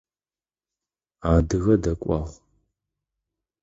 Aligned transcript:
Адыгэ 1.33 1.75
дакӏуагъ. 1.83 2.31